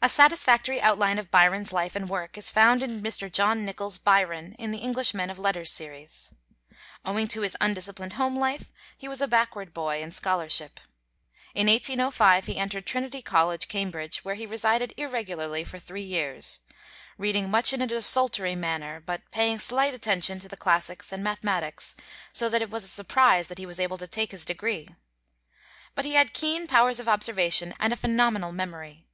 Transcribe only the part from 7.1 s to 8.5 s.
to his undisciplined home